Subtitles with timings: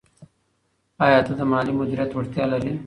[1.05, 2.73] آیا ته د مالي مدیریت وړتیا لرې؟